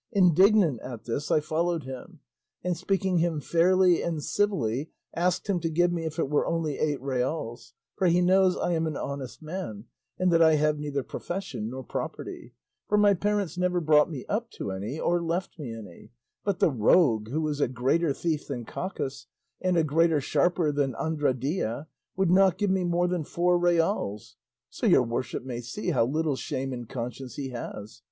[0.13, 2.21] Indignant at this I followed him,
[2.63, 6.79] and speaking him fairly and civilly asked him to give me if it were only
[6.79, 9.85] eight reals, for he knows I am an honest man
[10.17, 12.55] and that I have neither profession nor property,
[12.87, 16.09] for my parents never brought me up to any or left me any;
[16.43, 19.27] but the rogue, who is a greater thief than Cacus
[19.61, 24.35] and a greater sharper than Andradilla, would not give me more than four reals;
[24.67, 27.99] so your worship may see how little shame and conscience he has.